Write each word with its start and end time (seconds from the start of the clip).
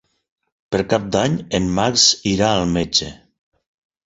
Per 0.75 0.79
Cap 0.93 1.05
d'Any 1.15 1.35
en 1.59 1.67
Max 1.81 2.07
irà 2.33 2.49
al 2.55 2.67
metge. 2.79 3.13